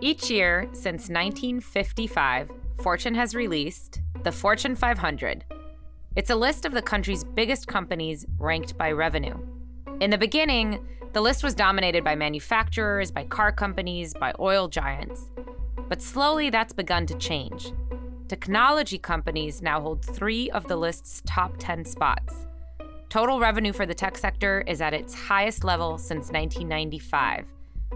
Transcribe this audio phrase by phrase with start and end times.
[0.00, 2.50] Each year since 1955,
[2.82, 5.44] Fortune has released the Fortune 500.
[6.16, 9.38] It's a list of the country's biggest companies ranked by revenue.
[10.00, 15.30] In the beginning, the list was dominated by manufacturers, by car companies, by oil giants.
[15.88, 17.72] But slowly that's begun to change.
[18.28, 22.46] Technology companies now hold three of the list's top 10 spots.
[23.08, 27.44] Total revenue for the tech sector is at its highest level since 1995,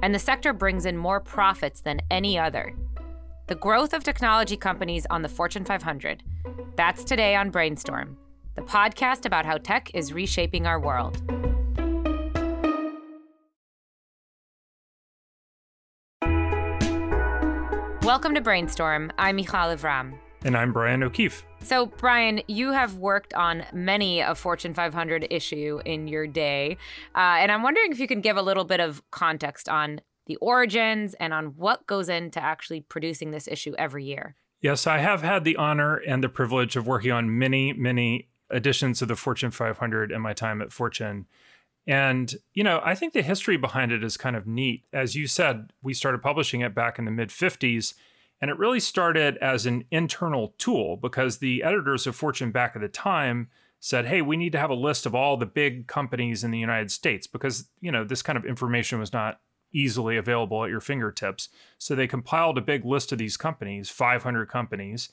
[0.03, 2.75] and the sector brings in more profits than any other.
[3.47, 6.23] The growth of technology companies on the Fortune 500.
[6.77, 8.17] That's today on Brainstorm,
[8.55, 11.23] the podcast about how tech is reshaping our world.
[18.03, 19.11] Welcome to Brainstorm.
[19.19, 20.19] I'm Michal Lev-Ram.
[20.47, 21.45] And I'm Brian O'Keefe.
[21.59, 26.79] So, Brian, you have worked on many a Fortune 500 issue in your day.
[27.17, 30.37] Uh, and I'm wondering if you can give a little bit of context on the
[30.37, 34.37] origins and on what goes into actually producing this issue every year.
[34.61, 39.03] Yes, I have had the honor and the privilege of working on many, many editions
[39.03, 41.27] of the Fortune 500 in my time at Fortune.
[41.89, 44.85] And, you know, I think the history behind it is kind of neat.
[44.93, 47.95] As you said, we started publishing it back in the mid 50s.
[48.41, 52.83] And it really started as an internal tool because the editors of Fortune back at
[52.83, 53.49] the time
[53.81, 56.59] said, hey, we need to have a list of all the big companies in the
[56.59, 59.41] United States because, you know, this kind of information was not
[59.73, 61.49] easily available at your fingertips.
[61.79, 65.11] So they compiled a big list of these companies, 500 companies,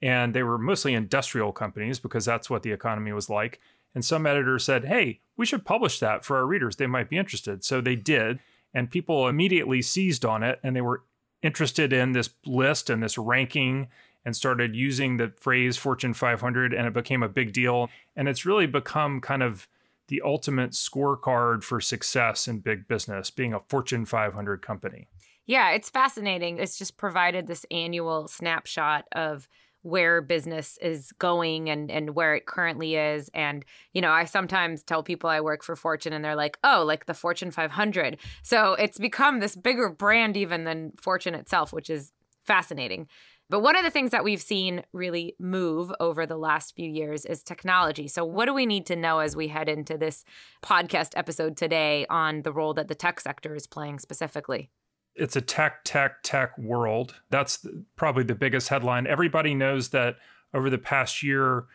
[0.00, 3.60] and they were mostly industrial companies because that's what the economy was like.
[3.94, 6.76] And some editors said, hey, we should publish that for our readers.
[6.76, 7.64] They might be interested.
[7.64, 8.40] So they did.
[8.74, 11.04] And people immediately seized on it and they were
[11.42, 13.88] interested in this list and this ranking
[14.24, 17.90] and started using the phrase Fortune 500 and it became a big deal.
[18.14, 19.68] And it's really become kind of
[20.08, 25.08] the ultimate scorecard for success in big business, being a Fortune 500 company.
[25.46, 26.58] Yeah, it's fascinating.
[26.58, 29.48] It's just provided this annual snapshot of
[29.82, 34.82] where business is going and and where it currently is and you know i sometimes
[34.82, 38.74] tell people i work for fortune and they're like oh like the fortune 500 so
[38.74, 42.12] it's become this bigger brand even than fortune itself which is
[42.44, 43.06] fascinating
[43.52, 47.26] but one of the things that we've seen really move over the last few years
[47.26, 48.08] is technology.
[48.08, 50.24] So, what do we need to know as we head into this
[50.62, 54.70] podcast episode today on the role that the tech sector is playing specifically?
[55.14, 57.14] It's a tech, tech, tech world.
[57.30, 59.06] That's probably the biggest headline.
[59.06, 60.16] Everybody knows that
[60.54, 61.66] over the past year,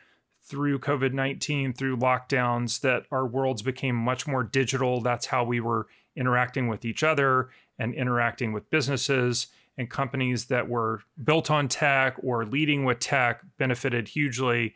[0.44, 5.02] through COVID 19, through lockdowns, that our worlds became much more digital.
[5.02, 9.48] That's how we were interacting with each other and interacting with businesses.
[9.80, 14.74] And companies that were built on tech or leading with tech benefited hugely.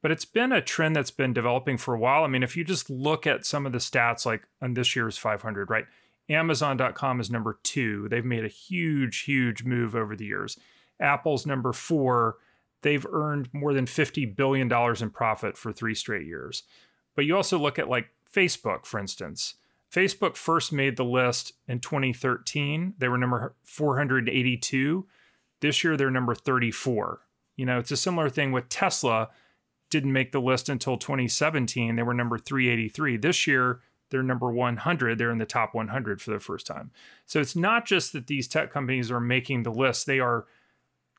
[0.00, 2.22] But it's been a trend that's been developing for a while.
[2.22, 5.18] I mean, if you just look at some of the stats, like on this year's
[5.18, 5.86] 500, right?
[6.28, 8.08] Amazon.com is number two.
[8.08, 10.58] They've made a huge, huge move over the years.
[11.00, 12.36] Apple's number four.
[12.82, 16.64] They've earned more than $50 billion in profit for three straight years.
[17.14, 19.54] But you also look at like Facebook, for instance.
[19.92, 22.94] Facebook first made the list in 2013.
[22.98, 25.06] They were number 482.
[25.60, 27.20] This year, they're number 34.
[27.56, 29.30] You know, it's a similar thing with Tesla.
[29.90, 31.94] Didn't make the list until 2017.
[31.94, 33.18] They were number 383.
[33.18, 33.80] This year,
[34.14, 36.92] they're number 100 they're in the top 100 for the first time.
[37.26, 40.46] So it's not just that these tech companies are making the list they are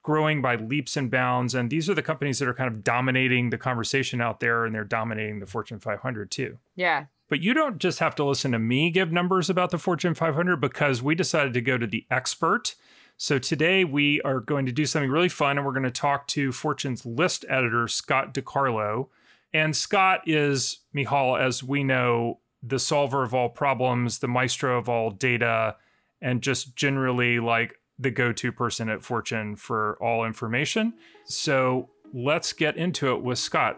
[0.02, 3.50] growing by leaps and bounds and these are the companies that are kind of dominating
[3.50, 6.58] the conversation out there and they're dominating the fortune 500 too.
[6.76, 7.08] Yeah.
[7.28, 10.62] But you don't just have to listen to me give numbers about the fortune 500
[10.62, 12.76] because we decided to go to the expert.
[13.18, 16.28] So today we are going to do something really fun and we're going to talk
[16.30, 19.08] to fortune's list editor scott decarlo
[19.56, 24.90] and Scott is, Michal, as we know, the solver of all problems, the maestro of
[24.90, 25.76] all data,
[26.22, 30.94] and just generally like the go to person at Fortune for all information.
[31.26, 33.78] So let's get into it with Scott.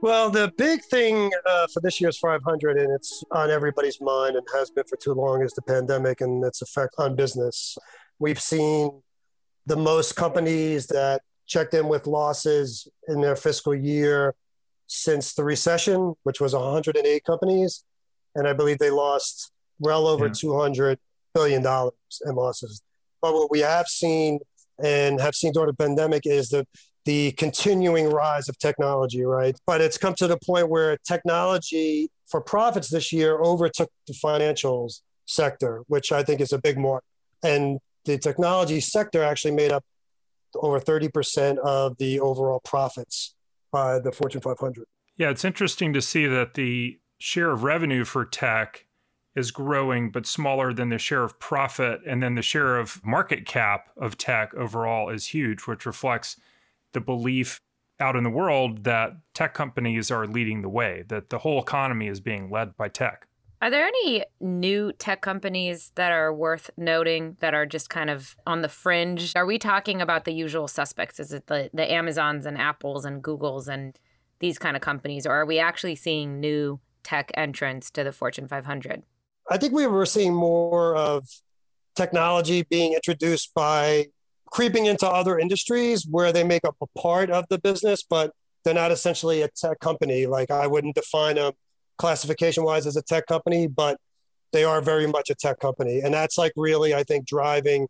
[0.00, 4.44] Well, the big thing uh, for this year's 500, and it's on everybody's mind and
[4.52, 7.78] has been for too long, is the pandemic and its effect on business.
[8.18, 9.02] We've seen
[9.66, 14.34] the most companies that checked in with losses in their fiscal year
[14.92, 17.84] since the recession, which was 108 companies,
[18.34, 20.32] and I believe they lost well over yeah.
[20.32, 20.98] 200
[21.34, 21.94] billion dollars
[22.26, 22.82] in losses.
[23.22, 24.40] But what we have seen
[24.82, 26.66] and have seen during the pandemic is the
[27.04, 29.58] the continuing rise of technology, right?
[29.66, 35.00] But it's come to the point where technology for profits this year overtook the financials
[35.26, 37.02] sector, which I think is a big mark.
[37.42, 39.84] And the technology sector actually made up
[40.54, 43.34] over 30% of the overall profits
[43.72, 44.86] by the Fortune 500.
[45.16, 48.86] Yeah, it's interesting to see that the share of revenue for tech
[49.34, 52.00] is growing, but smaller than the share of profit.
[52.06, 56.36] And then the share of market cap of tech overall is huge, which reflects
[56.92, 57.60] the belief
[57.98, 62.08] out in the world that tech companies are leading the way, that the whole economy
[62.08, 63.26] is being led by tech.
[63.62, 68.34] Are there any new tech companies that are worth noting that are just kind of
[68.44, 69.32] on the fringe?
[69.36, 71.20] Are we talking about the usual suspects?
[71.20, 73.96] Is it the, the Amazons and Apples and Googles and
[74.40, 75.28] these kind of companies?
[75.28, 79.04] Or are we actually seeing new tech entrants to the Fortune 500?
[79.48, 81.28] I think we were seeing more of
[81.94, 84.06] technology being introduced by
[84.50, 88.32] creeping into other industries where they make up a part of the business, but
[88.64, 90.26] they're not essentially a tech company.
[90.26, 91.52] Like I wouldn't define them
[91.98, 93.98] classification wise as a tech company, but
[94.52, 96.00] they are very much a tech company.
[96.00, 97.88] And that's like really, I think, driving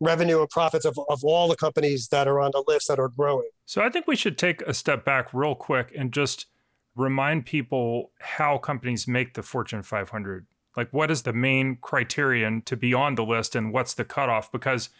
[0.00, 3.08] revenue and profits of, of all the companies that are on the list that are
[3.08, 3.48] growing.
[3.66, 6.46] So I think we should take a step back real quick and just
[6.96, 12.76] remind people how companies make the Fortune 500 like, what is the main criterion to
[12.76, 14.52] be on the list and what's the cutoff?
[14.52, 14.90] Because,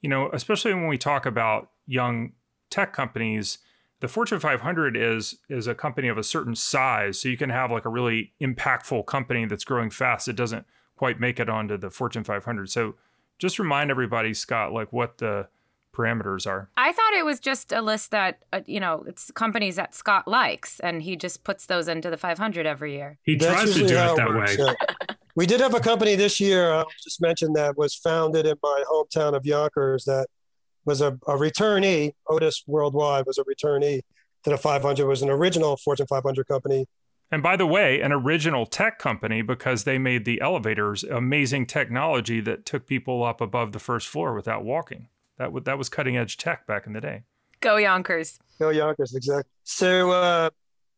[0.00, 2.32] you know, especially when we talk about young
[2.70, 3.58] tech companies,
[4.02, 7.20] the Fortune 500 is is a company of a certain size.
[7.20, 10.26] So you can have like a really impactful company that's growing fast.
[10.26, 10.66] It doesn't
[10.96, 12.68] quite make it onto the Fortune 500.
[12.68, 12.96] So
[13.38, 15.46] just remind everybody, Scott, like what the
[15.94, 16.68] parameters are.
[16.76, 20.26] I thought it was just a list that uh, you know it's companies that Scott
[20.26, 23.20] likes, and he just puts those into the 500 every year.
[23.22, 24.56] He That's tries to do it that way.
[24.58, 25.14] Yeah.
[25.36, 26.72] we did have a company this year.
[26.72, 30.06] I just mentioned that was founded in my hometown of Yonkers.
[30.06, 30.26] That
[30.84, 32.12] was a, a returnee.
[32.28, 34.00] Otis Worldwide was a returnee
[34.44, 35.06] to the 500.
[35.06, 36.86] Was an original Fortune 500 company.
[37.30, 42.40] And by the way, an original tech company because they made the elevators amazing technology
[42.40, 45.08] that took people up above the first floor without walking.
[45.38, 47.22] That w- that was cutting edge tech back in the day.
[47.60, 48.38] Go Yonkers.
[48.58, 49.50] Go Yonkers, exactly.
[49.64, 50.50] So uh,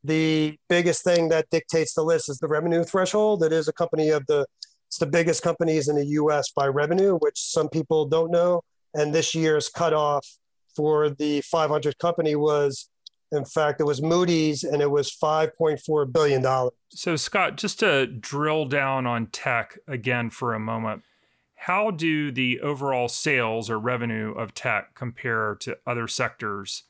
[0.03, 3.45] the biggest thing that dictates the list is the revenue threshold.
[3.45, 4.45] It is a company of the
[4.89, 6.51] it's the biggest companies in the U.S.
[6.55, 8.61] by revenue, which some people don't know.
[8.95, 10.27] And this year's cutoff
[10.75, 12.89] for the 500 company was,
[13.33, 16.73] in fact, it was Moody's, and it was 5.4 billion dollars.
[16.91, 21.03] So Scott, just to drill down on tech again for a moment
[21.65, 26.83] how do the overall sales or revenue of tech compare to other sectors?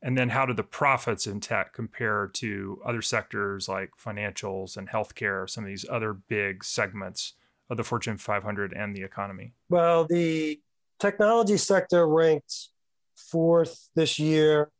[0.00, 4.88] And then how do the profits in tech compare to other sectors like financials and
[4.88, 7.32] healthcare, some of these other big segments
[7.68, 9.54] of the Fortune 500 and the economy?
[9.68, 10.60] Well, the
[10.98, 12.68] technology sector ranked
[13.16, 14.70] fourth this year.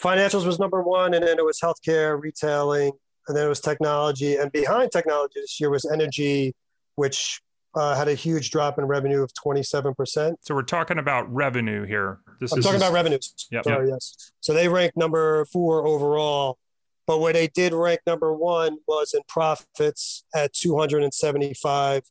[0.00, 2.92] Financials was number one, and then it was healthcare, retailing,
[3.28, 4.36] and then it was technology.
[4.36, 6.54] And behind technology this year was energy,
[6.96, 7.40] which
[7.74, 10.34] uh, had a huge drop in revenue of 27%.
[10.40, 12.18] So we're talking about revenue here.
[12.40, 13.34] This I'm is talking about revenues.
[13.50, 13.64] Yep.
[13.64, 13.94] Sorry, yep.
[13.94, 14.32] yes.
[14.40, 16.58] So they ranked number four overall.
[17.06, 22.02] But where they did rank number one was in profits at 275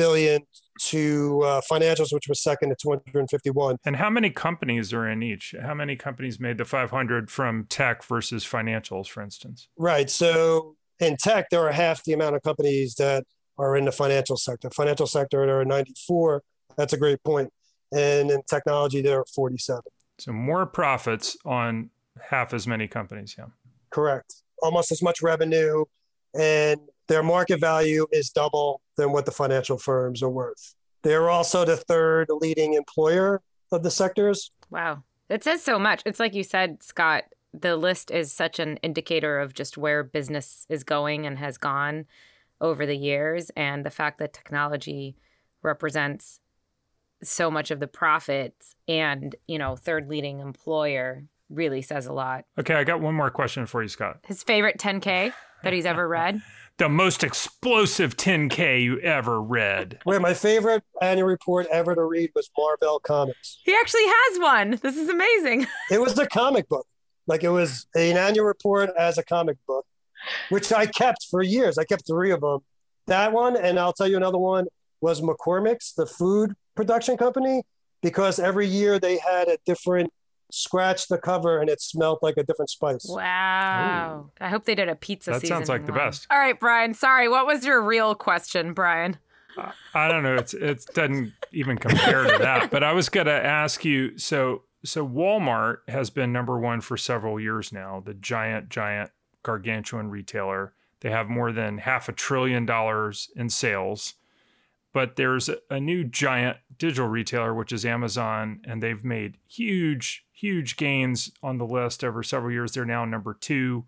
[0.00, 0.40] billion
[0.80, 3.76] to uh, financials, which was second at 251.
[3.84, 5.54] And how many companies are in each?
[5.60, 9.68] How many companies made the 500 from tech versus financials, for instance?
[9.76, 10.08] Right.
[10.08, 13.24] So in tech, there are half the amount of companies that
[13.58, 14.70] are in the financial sector.
[14.70, 16.42] Financial sector, there are 94.
[16.76, 17.52] That's a great point.
[17.92, 19.82] And in technology, there are 47.
[20.18, 21.90] So more profits on
[22.30, 23.34] half as many companies.
[23.36, 23.46] Yeah.
[23.90, 24.36] Correct.
[24.62, 25.84] Almost as much revenue.
[26.38, 30.74] And their market value is double than what the financial firms are worth.
[31.02, 33.40] They're also the third leading employer
[33.72, 34.50] of the sectors.
[34.70, 35.02] Wow.
[35.28, 36.02] It says so much.
[36.04, 37.24] It's like you said, Scott,
[37.54, 42.04] the list is such an indicator of just where business is going and has gone
[42.60, 45.16] over the years and the fact that technology
[45.62, 46.40] represents
[47.22, 52.44] so much of the profits and you know third leading employer really says a lot
[52.58, 55.32] okay i got one more question for you scott his favorite 10k
[55.62, 56.40] that he's ever read
[56.80, 59.98] the most explosive 10k you ever read.
[60.06, 63.58] Wait my favorite annual report ever to read was marvel comics.
[63.64, 64.78] He actually has one.
[64.82, 65.66] This is amazing.
[65.90, 66.86] It was a comic book.
[67.26, 69.84] Like it was an annual report as a comic book
[70.48, 71.76] which I kept for years.
[71.76, 72.60] I kept three of them.
[73.08, 74.66] That one, and I'll tell you another one
[75.02, 77.62] was McCormick's, the food production company,
[78.02, 80.10] because every year they had a different
[80.52, 83.06] scratch the cover and it smelled like a different spice.
[83.08, 84.26] Wow.
[84.26, 84.30] Ooh.
[84.40, 86.26] I hope they did a pizza That sounds like the best.
[86.30, 86.94] All right, Brian.
[86.94, 87.28] Sorry.
[87.28, 89.18] What was your real question, Brian?
[89.56, 90.36] Uh, I don't know.
[90.36, 92.70] It's it doesn't even compare to that.
[92.70, 96.96] But I was going to ask you so so Walmart has been number 1 for
[96.96, 99.10] several years now, the giant giant
[99.42, 100.72] gargantuan retailer.
[101.00, 104.14] They have more than half a trillion dollars in sales.
[104.92, 110.76] But there's a new giant digital retailer, which is Amazon, and they've made huge, huge
[110.76, 112.72] gains on the list over several years.
[112.72, 113.84] They're now number two.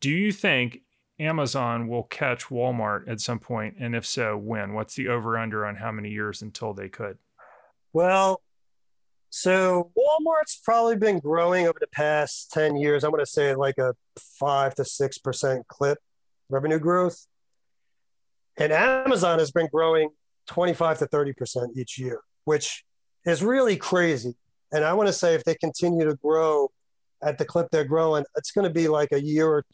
[0.00, 0.82] Do you think
[1.18, 3.76] Amazon will catch Walmart at some point?
[3.80, 4.74] And if so, when?
[4.74, 7.18] What's the over under on how many years until they could?
[7.92, 8.42] Well,
[9.30, 13.02] so Walmart's probably been growing over the past 10 years.
[13.02, 13.94] I'm going to say like a
[14.38, 15.98] 5 to 6% clip
[16.48, 17.26] revenue growth.
[18.56, 20.10] And Amazon has been growing
[20.48, 22.84] 25 to 30% each year, which
[23.24, 24.34] is really crazy.
[24.72, 26.70] And I want to say if they continue to grow
[27.22, 29.64] at the clip they're growing, it's going to be like a year or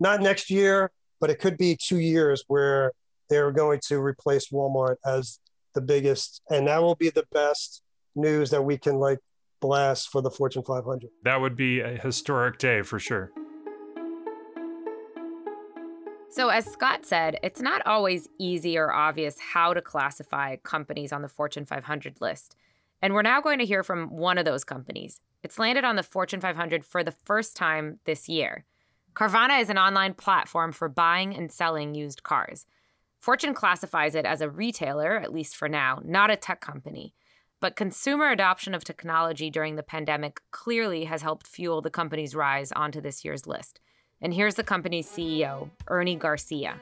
[0.00, 2.92] not next year, but it could be two years where
[3.28, 5.40] they're going to replace Walmart as
[5.74, 6.42] the biggest.
[6.50, 7.82] And that will be the best
[8.14, 9.18] news that we can like
[9.60, 11.10] blast for the Fortune 500.
[11.24, 13.32] That would be a historic day for sure.
[16.28, 21.22] So, as Scott said, it's not always easy or obvious how to classify companies on
[21.22, 22.56] the Fortune 500 list.
[23.06, 25.20] And we're now going to hear from one of those companies.
[25.44, 28.64] It's landed on the Fortune 500 for the first time this year.
[29.14, 32.66] Carvana is an online platform for buying and selling used cars.
[33.20, 37.14] Fortune classifies it as a retailer, at least for now, not a tech company.
[37.60, 42.72] But consumer adoption of technology during the pandemic clearly has helped fuel the company's rise
[42.72, 43.78] onto this year's list.
[44.20, 46.80] And here's the company's CEO, Ernie Garcia.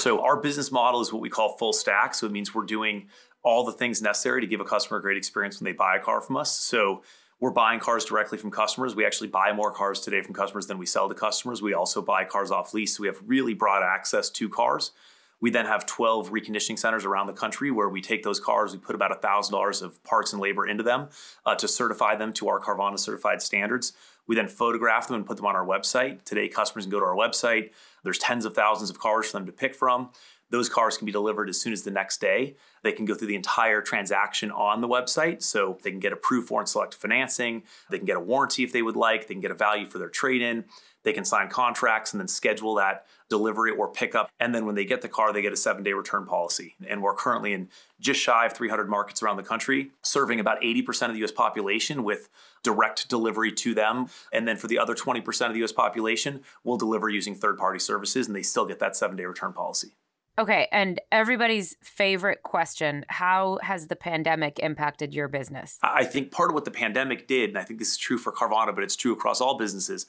[0.00, 2.14] So, our business model is what we call full stack.
[2.14, 3.08] So, it means we're doing
[3.42, 6.00] all the things necessary to give a customer a great experience when they buy a
[6.00, 6.56] car from us.
[6.56, 7.02] So,
[7.38, 8.96] we're buying cars directly from customers.
[8.96, 11.60] We actually buy more cars today from customers than we sell to customers.
[11.60, 12.96] We also buy cars off lease.
[12.96, 14.92] So, we have really broad access to cars.
[15.38, 18.78] We then have 12 reconditioning centers around the country where we take those cars, we
[18.78, 21.08] put about $1,000 of parts and labor into them
[21.44, 23.92] uh, to certify them to our Carvana certified standards.
[24.30, 26.22] We then photograph them and put them on our website.
[26.22, 27.70] Today, customers can go to our website.
[28.04, 30.10] There's tens of thousands of cars for them to pick from.
[30.50, 32.54] Those cars can be delivered as soon as the next day.
[32.84, 35.42] They can go through the entire transaction on the website.
[35.42, 37.64] So they can get approved for and select financing.
[37.90, 39.26] They can get a warranty if they would like.
[39.26, 40.64] They can get a value for their trade in.
[41.02, 44.30] They can sign contracts and then schedule that delivery or pickup.
[44.38, 46.74] And then when they get the car, they get a seven day return policy.
[46.86, 47.68] And we're currently in
[48.00, 52.04] just shy of 300 markets around the country, serving about 80% of the US population
[52.04, 52.28] with
[52.62, 54.08] direct delivery to them.
[54.32, 57.78] And then for the other 20% of the US population, we'll deliver using third party
[57.78, 59.92] services and they still get that seven day return policy.
[60.38, 65.78] Okay, and everybody's favorite question How has the pandemic impacted your business?
[65.82, 68.32] I think part of what the pandemic did, and I think this is true for
[68.32, 70.06] Carvana, but it's true across all businesses,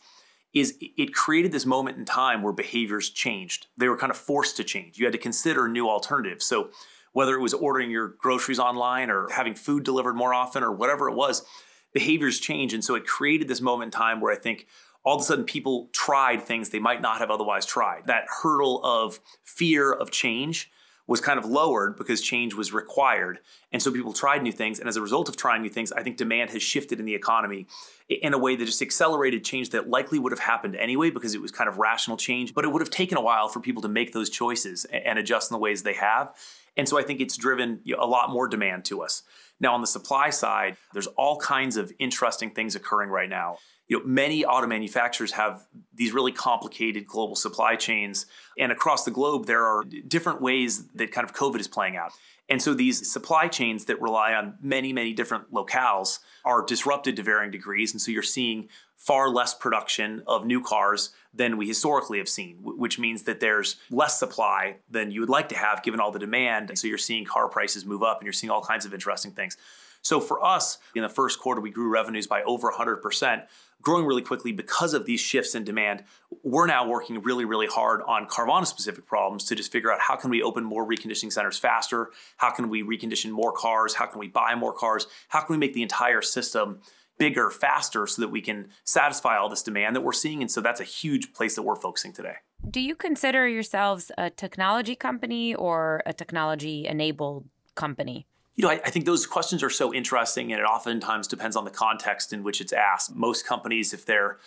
[0.53, 3.67] is it created this moment in time where behaviors changed.
[3.77, 4.97] They were kind of forced to change.
[4.97, 6.45] You had to consider new alternatives.
[6.45, 6.69] So,
[7.13, 11.09] whether it was ordering your groceries online or having food delivered more often or whatever
[11.09, 11.45] it was,
[11.93, 12.73] behaviors change.
[12.73, 14.67] And so it created this moment in time where I think
[15.03, 18.05] all of a sudden people tried things they might not have otherwise tried.
[18.05, 20.71] That hurdle of fear of change
[21.07, 23.39] was kind of lowered because change was required.
[23.71, 24.79] And so people tried new things.
[24.79, 27.15] And as a result of trying new things, I think demand has shifted in the
[27.15, 27.67] economy
[28.07, 31.41] in a way that just accelerated change that likely would have happened anyway because it
[31.41, 32.53] was kind of rational change.
[32.53, 35.51] But it would have taken a while for people to make those choices and adjust
[35.51, 36.33] in the ways they have.
[36.77, 39.23] And so I think it's driven a lot more demand to us.
[39.59, 43.57] Now, on the supply side, there's all kinds of interesting things occurring right now
[43.91, 48.25] you know, many auto manufacturers have these really complicated global supply chains.
[48.57, 52.13] And across the globe, there are different ways that kind of COVID is playing out.
[52.47, 57.23] And so these supply chains that rely on many, many different locales are disrupted to
[57.23, 57.91] varying degrees.
[57.91, 62.59] And so you're seeing far less production of new cars than we historically have seen,
[62.61, 66.19] which means that there's less supply than you would like to have given all the
[66.19, 66.69] demand.
[66.69, 69.31] And so you're seeing car prices move up and you're seeing all kinds of interesting
[69.33, 69.57] things.
[70.01, 73.45] So for us, in the first quarter, we grew revenues by over 100%,
[73.81, 76.03] growing really quickly because of these shifts in demand.
[76.43, 80.15] We're now working really, really hard on Carvana specific problems to just figure out how
[80.15, 82.11] can we open more reconditioning centers faster?
[82.37, 83.95] How can we recondition more cars?
[83.95, 85.07] How can we buy more cars?
[85.29, 86.81] How can we make the entire system
[87.17, 90.41] bigger, faster so that we can satisfy all this demand that we're seeing?
[90.41, 92.35] And so that's a huge place that we're focusing today.
[92.67, 98.25] Do you consider yourselves a technology company or a technology enabled company?
[98.55, 101.63] You know, I, I, think those questions are so interesting, and it oftentimes depends on
[101.63, 103.15] the context in which it's asked.
[103.15, 104.37] Most companies, if they're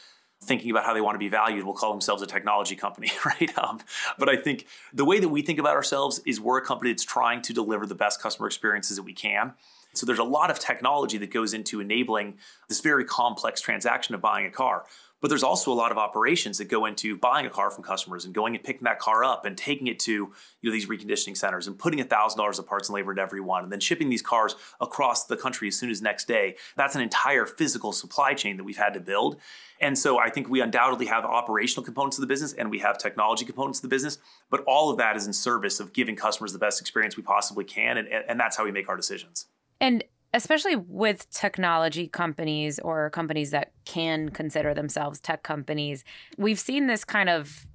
[0.43, 3.57] thinking about how they want to be valued, will call themselves a technology company, right?
[3.59, 3.81] Um,
[4.19, 7.05] but I think the way that we think about ourselves is we're a company that's
[7.05, 9.55] trying to deliver the best customer experiences that we can.
[9.95, 14.21] So there's a lot of technology that goes into enabling this very complex transaction of
[14.21, 14.85] buying a car.
[15.25, 18.26] But there's also a lot of operations that go into buying a car from customers
[18.26, 21.35] and going and picking that car up and taking it to you know these reconditioning
[21.35, 24.11] centers and putting thousand dollars of parts and labor into every one and then shipping
[24.11, 26.57] these cars across the country as soon as next day.
[26.76, 29.38] That's an entire physical supply chain that we've had to build.
[29.81, 32.99] And so I think we undoubtedly have operational components of the business and we have
[32.99, 34.19] technology components of the business,
[34.50, 37.64] but all of that is in service of giving customers the best experience we possibly
[37.64, 37.97] can.
[37.97, 39.47] And, and that's how we make our decisions.
[39.81, 40.04] And
[40.35, 46.05] especially with technology companies or companies that can consider themselves tech companies,
[46.37, 47.67] we've seen this kind of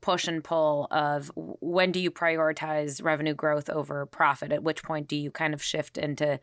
[0.00, 4.50] push and pull of when do you prioritize revenue growth over profit?
[4.50, 6.40] At which point do you kind of shift into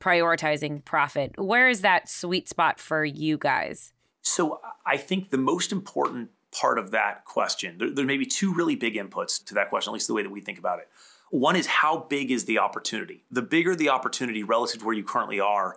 [0.00, 1.32] prioritizing profit?
[1.38, 3.92] Where is that sweet spot for you guys?
[4.22, 8.54] So I think the most important part of that question, there, there may be two
[8.54, 10.88] really big inputs to that question, at least the way that we think about it.
[11.30, 13.24] One is how big is the opportunity?
[13.30, 15.76] The bigger the opportunity relative to where you currently are,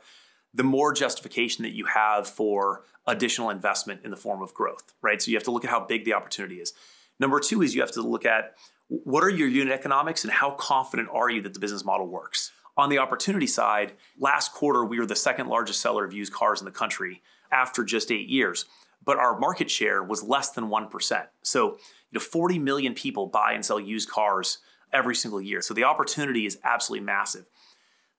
[0.54, 5.22] the more justification that you have for additional investment in the form of growth, right?
[5.22, 6.74] So you have to look at how big the opportunity is.
[7.20, 8.56] Number two is you have to look at
[8.88, 12.52] what are your unit economics and how confident are you that the business model works?
[12.78, 16.62] On the opportunity side, last quarter we were the second largest seller of used cars
[16.62, 18.66] in the country after just eight years,
[19.04, 21.28] but our market share was less than 1%.
[21.42, 21.78] So, you
[22.14, 24.60] know, 40 million people buy and sell used cars
[24.94, 25.62] every single year.
[25.62, 27.46] So the opportunity is absolutely massive.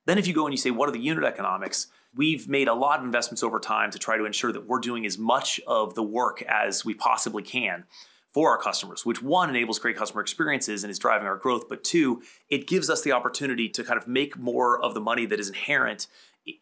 [0.07, 1.89] Then, if you go and you say, what are the unit economics?
[2.17, 5.07] We've made a lot of investments over time to try to ensure that we're doing
[5.07, 7.85] as much of the work as we possibly can
[8.33, 11.83] for our customers, which one enables great customer experiences and is driving our growth, but
[11.83, 15.41] two, it gives us the opportunity to kind of make more of the money that
[15.41, 16.07] is inherent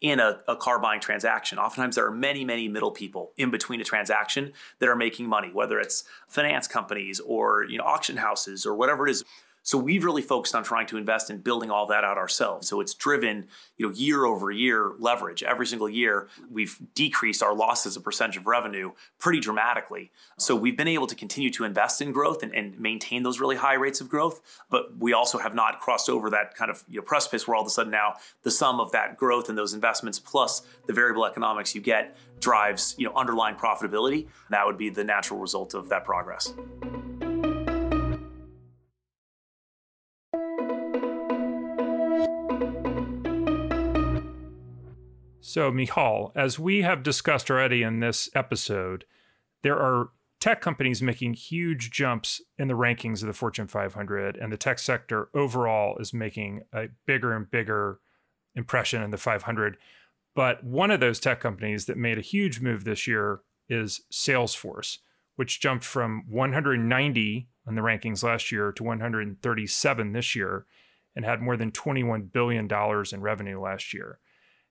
[0.01, 1.57] in a, a, car buying transaction.
[1.57, 5.51] Oftentimes, there are many, many middle people in between a transaction that are making money,
[5.53, 9.23] whether it's finance companies or you know auction houses or whatever it is.
[9.63, 12.67] So we've really focused on trying to invest in building all that out ourselves.
[12.67, 13.47] So it's driven,
[13.77, 15.43] you know, year over year leverage.
[15.43, 20.11] Every single year, we've decreased our losses as a percentage of revenue pretty dramatically.
[20.37, 23.55] So we've been able to continue to invest in growth and, and maintain those really
[23.57, 24.41] high rates of growth.
[24.69, 27.61] But we also have not crossed over that kind of you know, precipice where all
[27.61, 31.25] of a sudden now the sum of that growth and those investments plus the variable
[31.25, 34.27] economics you get drives you know underlying profitability.
[34.49, 36.53] That would be the natural result of that progress.
[45.59, 49.03] So, Michal, as we have discussed already in this episode,
[49.61, 54.53] there are tech companies making huge jumps in the rankings of the Fortune 500, and
[54.53, 57.99] the tech sector overall is making a bigger and bigger
[58.55, 59.75] impression in the 500.
[60.33, 64.99] But one of those tech companies that made a huge move this year is Salesforce,
[65.35, 70.65] which jumped from 190 in the rankings last year to 137 this year
[71.17, 72.69] and had more than $21 billion
[73.11, 74.19] in revenue last year.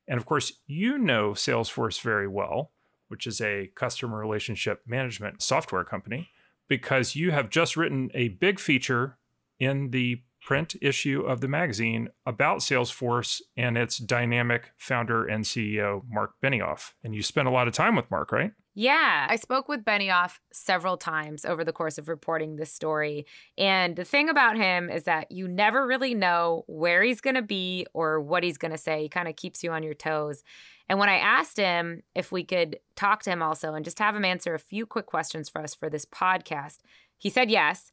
[0.09, 2.73] And of course, you know Salesforce very well,
[3.09, 6.31] which is a customer relationship management software company,
[6.67, 9.19] because you have just written a big feature
[9.59, 16.03] in the print issue of the magazine about Salesforce and its dynamic founder and CEO,
[16.09, 16.93] Marc Benioff.
[17.05, 18.53] And you spent a lot of time with Marc, right?
[18.81, 23.27] Yeah, I spoke with Benioff several times over the course of reporting this story.
[23.59, 27.43] And the thing about him is that you never really know where he's going to
[27.43, 29.03] be or what he's going to say.
[29.03, 30.45] He kind of keeps you on your toes.
[30.89, 34.15] And when I asked him if we could talk to him also and just have
[34.15, 36.79] him answer a few quick questions for us for this podcast,
[37.17, 37.91] he said yes,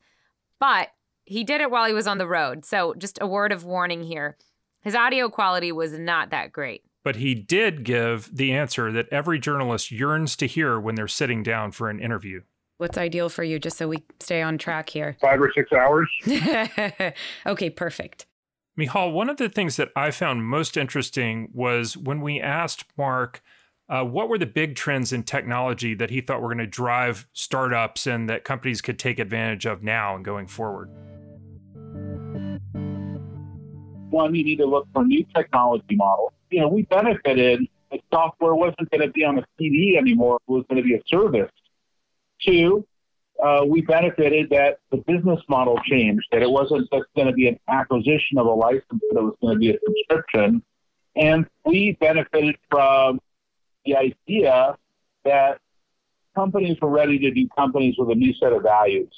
[0.59, 0.89] but
[1.23, 2.63] he did it while he was on the road.
[2.63, 4.37] So just a word of warning here
[4.81, 9.37] his audio quality was not that great but he did give the answer that every
[9.37, 12.41] journalist yearns to hear when they're sitting down for an interview.
[12.77, 15.15] What's ideal for you, just so we stay on track here?
[15.21, 16.09] Five or six hours.
[17.45, 18.25] okay, perfect.
[18.75, 23.41] Michal, one of the things that I found most interesting was when we asked Marc
[23.87, 27.27] uh, what were the big trends in technology that he thought were going to drive
[27.33, 30.89] startups and that companies could take advantage of now and going forward.
[34.09, 37.67] One, you need to look for new technology models you know, we benefited.
[37.91, 40.95] The software wasn't going to be on a CD anymore; it was going to be
[40.95, 41.51] a service.
[42.45, 42.85] Two,
[43.43, 47.47] uh, we benefited that the business model changed; that it wasn't just going to be
[47.47, 50.61] an acquisition of a license, but it was going to be a subscription.
[51.15, 53.21] And we benefited from
[53.85, 54.75] the idea
[55.23, 55.59] that
[56.35, 59.13] companies were ready to do companies with a new set of values.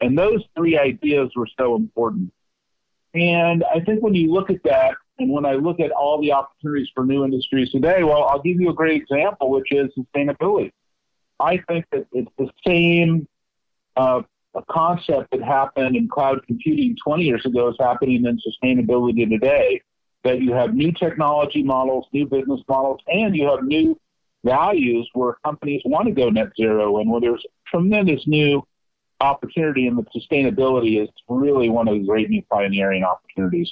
[0.00, 2.32] And those three ideas were so important.
[3.14, 6.32] And I think when you look at that, and when I look at all the
[6.32, 10.72] opportunities for new industries today, well, I'll give you a great example, which is sustainability.
[11.40, 13.26] I think that it's the same
[13.96, 14.22] uh,
[14.70, 19.82] concept that happened in cloud computing 20 years ago is happening in sustainability today.
[20.24, 23.98] That you have new technology models, new business models, and you have new
[24.44, 28.66] values where companies want to go net zero and where there's tremendous new
[29.20, 33.70] opportunity and the sustainability is really one of the great new pioneering opportunities.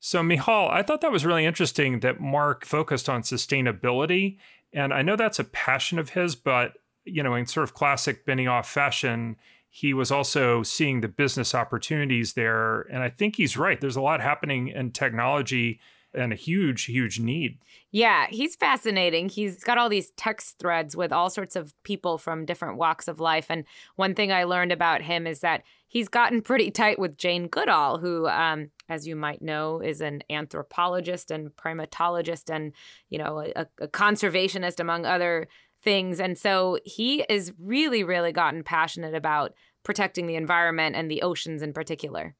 [0.00, 4.38] So, Michal, I thought that was really interesting that Marc focused on sustainability.
[4.72, 8.24] And I know that's a passion of his, but, you know, in sort of classic
[8.24, 9.36] Benioff fashion,
[9.70, 12.82] he was also seeing the business opportunities there.
[12.82, 13.80] And I think he's right.
[13.80, 15.80] There's a lot happening in technology,
[16.18, 17.58] and a huge, huge need.
[17.90, 19.28] Yeah, he's fascinating.
[19.28, 23.20] He's got all these text threads with all sorts of people from different walks of
[23.20, 23.46] life.
[23.48, 23.64] And
[23.96, 27.98] one thing I learned about him is that he's gotten pretty tight with Jane Goodall,
[27.98, 32.72] who, um, as you might know, is an anthropologist and primatologist and,
[33.08, 35.48] you know, a, a conservationist, among other
[35.82, 36.20] things.
[36.20, 41.62] And so he is really, really gotten passionate about protecting the environment and the oceans
[41.62, 42.34] in particular.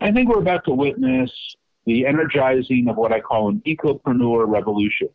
[0.00, 1.30] I think we're about to witness
[1.86, 5.08] the energizing of what I call an ecopreneur revolution.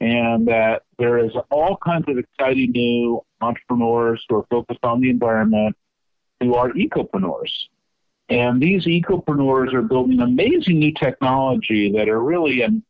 [0.00, 5.10] And that there is all kinds of exciting new entrepreneurs who are focused on the
[5.10, 5.76] environment
[6.40, 7.50] who are ecopreneurs.
[8.28, 12.82] And these ecopreneurs are building amazing new technology that are really in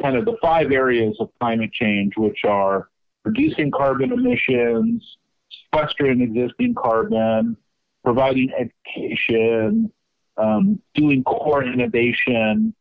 [0.00, 2.88] kind of the five areas of climate change, which are
[3.24, 5.16] reducing carbon emissions,
[5.64, 7.56] sequestering existing carbon,
[8.04, 9.92] providing education,
[10.36, 12.74] um, doing core innovation,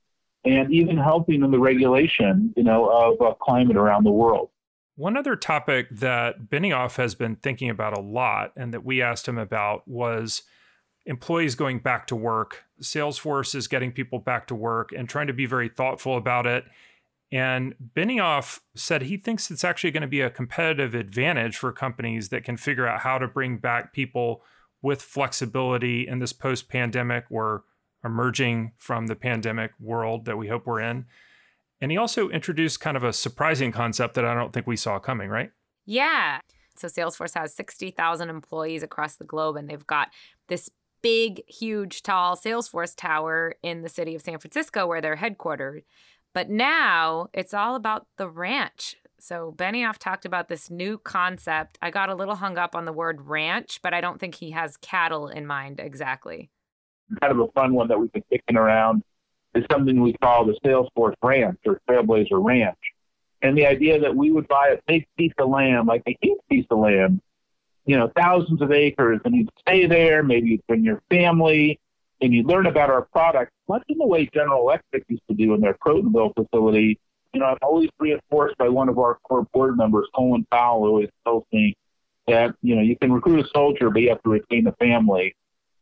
[0.43, 4.49] and even helping in the regulation, you know, of uh, climate around the world.
[4.95, 9.27] One other topic that Benioff has been thinking about a lot and that we asked
[9.27, 10.43] him about was
[11.05, 12.63] employees going back to work.
[12.81, 16.65] Salesforce is getting people back to work and trying to be very thoughtful about it.
[17.31, 22.29] And Benioff said he thinks it's actually going to be a competitive advantage for companies
[22.29, 24.43] that can figure out how to bring back people
[24.82, 27.63] with flexibility in this post pandemic or
[28.04, 31.06] emerging from the pandemic world that we hope we're in.
[31.80, 35.00] And he also introduced kind of a surprising concept that I don't think we saw
[35.00, 35.52] coming, right?
[35.86, 36.39] Yeah.
[36.78, 40.10] So Salesforce has 60,000 employees across the globe, and they've got
[40.48, 40.70] this
[41.02, 45.84] big, huge, tall Salesforce tower in the city of San Francisco where they're headquartered.
[46.34, 48.96] But now it's all about the ranch.
[49.21, 51.77] So Benioff talked about this new concept.
[51.79, 54.49] I got a little hung up on the word ranch, but I don't think he
[54.49, 56.49] has cattle in mind exactly.
[57.21, 59.03] Kind of a fun one that we've been kicking around
[59.53, 62.79] is something we call the Salesforce Ranch or Trailblazer Ranch.
[63.43, 66.39] And the idea that we would buy a big piece of land, like a huge
[66.49, 67.21] piece of land,
[67.86, 71.79] you know, thousands of acres, and you'd stay there, maybe you'd bring your family,
[72.21, 75.53] and you learn about our product, much in the way General Electric used to do
[75.53, 76.99] in their Crotonville facility
[77.34, 80.88] you know, I'm always reinforced by one of our core board members, Colin Powell, who
[80.88, 81.76] always tells me
[82.28, 85.36] that, you know, you can recruit a soldier, but you have to retain the family.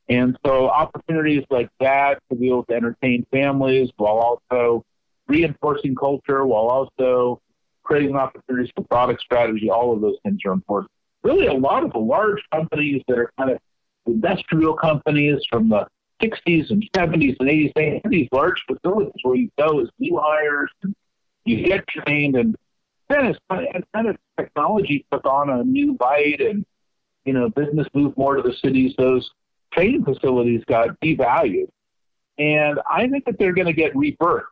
[0.08, 4.84] And so opportunities like that to be able to entertain families while also
[5.28, 7.42] reinforcing culture, while also
[7.84, 10.92] creating opportunities for product strategy, all of those things are important.
[11.24, 13.60] Really, a lot of the large companies that are kind of
[14.06, 15.88] industrial companies from the
[16.22, 20.20] 60s and 70s and 80s, they have these large facilities where you go as new
[20.22, 20.96] hires and
[21.45, 22.56] you get trained, and
[23.10, 26.65] then it's kind of technology took on a new bite, and
[27.25, 28.93] you know, business moved more to the cities.
[28.97, 29.30] Those
[29.73, 31.69] training facilities got devalued,
[32.38, 34.43] and I think that they're going to get rebirthed.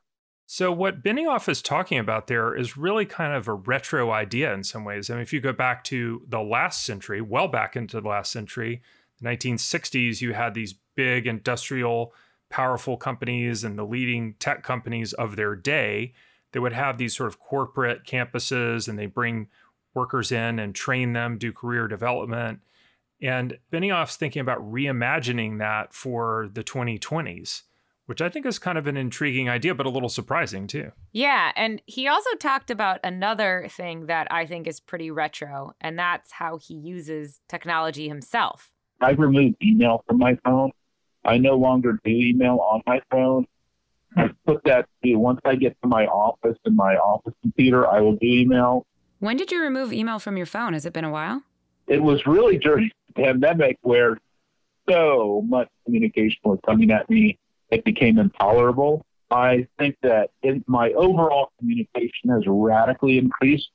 [0.50, 4.63] So, what Benioff is talking about there is really kind of a retro idea in
[4.63, 5.10] some ways.
[5.10, 8.32] I mean, if you go back to the last century, well back into the last
[8.32, 8.82] century,
[9.21, 12.13] the 1960s, you had these big industrial,
[12.50, 16.13] powerful companies and the leading tech companies of their day
[16.58, 19.48] they would have these sort of corporate campuses and they bring
[19.93, 22.62] workers in and train them, do career development.
[23.22, 27.62] And Benioff's thinking about reimagining that for the 2020s,
[28.08, 30.93] which I think is kind of an intriguing idea, but a little surprising too.
[31.12, 31.52] Yeah.
[31.56, 36.32] And he also talked about another thing that I think is pretty retro, and that's
[36.32, 38.72] how he uses technology himself.
[39.00, 40.72] I've removed email from my phone.
[41.24, 43.46] I no longer do email on my phone.
[44.17, 48.01] I put that to once I get to my office and my office computer, I
[48.01, 48.86] will do email.
[49.19, 50.73] When did you remove email from your phone?
[50.73, 51.43] Has it been a while?
[51.88, 54.17] It was really during the pandemic where
[54.89, 57.38] so much communication was coming at me,
[57.69, 59.06] it became intolerable.
[59.30, 63.71] I think that in, my overall communication has radically increased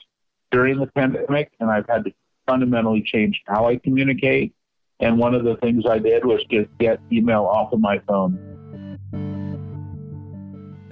[0.51, 2.13] during the pandemic, and I've had to
[2.47, 4.55] fundamentally change how I communicate.
[5.01, 8.62] And one of the things I did was just get email off of my phone.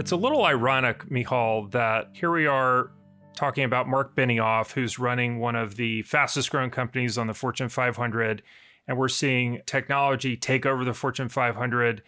[0.00, 2.90] It's a little ironic, Michal, that here we are
[3.34, 7.68] talking about Marc Benioff, who's running one of the fastest growing companies on the Fortune
[7.68, 8.42] 500.
[8.88, 12.02] And we're seeing technology take over the Fortune 500.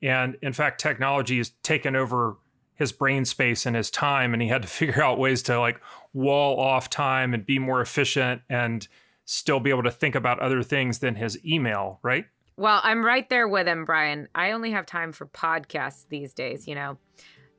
[0.00, 2.38] And in fact, technology has taken over
[2.76, 4.32] his brain space and his time.
[4.32, 5.82] And he had to figure out ways to like
[6.14, 8.88] wall off time and be more efficient and
[9.26, 12.24] still be able to think about other things than his email, right?
[12.56, 14.28] Well, I'm right there with him, Brian.
[14.34, 16.98] I only have time for podcasts these days, you know.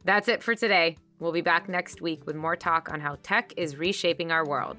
[0.05, 0.97] That's it for today.
[1.19, 4.77] We'll be back next week with more talk on how tech is reshaping our world.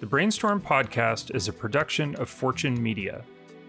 [0.00, 3.22] The Brainstorm podcast is a production of Fortune Media.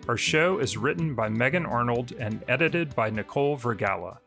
[0.08, 4.20] Our show is written by Megan Arnold and edited by Nicole Vergala.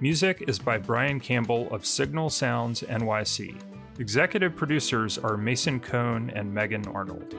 [0.00, 3.60] Music is by Brian Campbell of Signal Sounds NYC.
[3.98, 7.34] Executive producers are Mason Cohn and Megan Arnold.